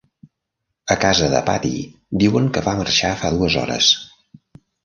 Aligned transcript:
A 0.95 0.97
casa 1.03 1.27
de 1.33 1.41
Patti 1.51 1.71
diuen 2.25 2.49
que 2.57 2.65
va 2.69 2.75
marxar 2.83 3.15
fa 3.23 3.33
dues 3.39 3.63
hores. 3.65 3.95